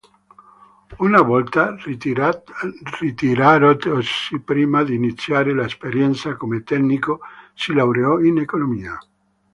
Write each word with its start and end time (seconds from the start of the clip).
Una 0.97 1.21
volta 1.21 1.75
ritiratosi, 1.85 4.39
prima 4.39 4.81
di 4.83 4.95
iniziare 4.95 5.53
l'esperienza 5.53 6.35
come 6.37 6.63
tecnico 6.63 7.19
si 7.53 7.71
laureò 7.73 8.17
in 8.21 8.39
economia. 8.39 8.97